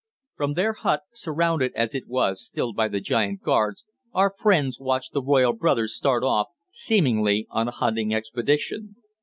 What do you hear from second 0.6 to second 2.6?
hut, surrounded as it was